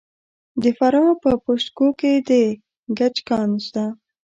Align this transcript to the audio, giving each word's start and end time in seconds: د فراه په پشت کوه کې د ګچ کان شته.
د 0.61 0.63
فراه 0.77 1.11
په 1.23 1.31
پشت 1.43 1.67
کوه 1.77 1.93
کې 1.99 2.13
د 2.27 2.29
ګچ 2.97 3.15
کان 3.29 3.49
شته. 3.65 3.85